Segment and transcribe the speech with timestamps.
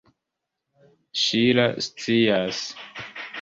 [1.23, 2.63] Ŝila scias.